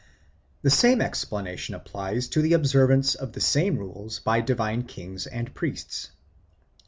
[0.63, 5.53] The same explanation applies to the observance of the same rules by divine kings and
[5.53, 6.09] priests.